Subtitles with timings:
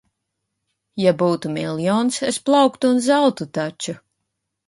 [1.01, 3.97] Ja būtu miljons, es plauktu un zeltu taču.